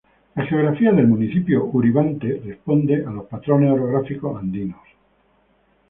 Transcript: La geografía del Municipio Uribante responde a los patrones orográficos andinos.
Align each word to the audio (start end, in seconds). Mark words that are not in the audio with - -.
La 0.33 0.47
geografía 0.47 0.91
del 0.93 1.05
Municipio 1.07 1.63
Uribante 1.65 2.41
responde 2.43 3.05
a 3.05 3.11
los 3.11 3.27
patrones 3.27 3.71
orográficos 3.71 4.35
andinos. 4.35 4.79